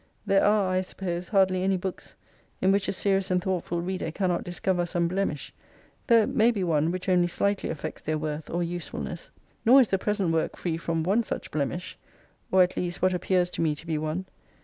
[0.25, 2.15] There are, I suppose, hardly any books
[2.59, 5.53] in which a serious and thoughtful reader cannot discover some blemish,
[6.07, 9.29] though it may be one which only slightly affects their worth or usefulness.
[9.63, 11.99] Nor is the present work free from one such blemish:
[12.51, 14.25] or at least what appears to me to be one.